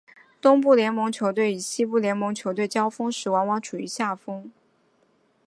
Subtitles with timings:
[0.41, 4.51] 东部联盟球队与西部联盟球队交锋时往往处于下风。